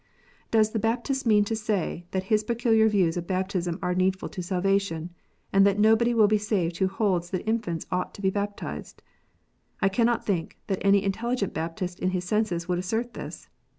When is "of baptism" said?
3.17-3.77